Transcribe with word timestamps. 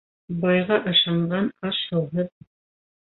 Байға 0.45 0.77
ышанған 0.93 1.51
аш-һыуһыҙ 1.71 2.33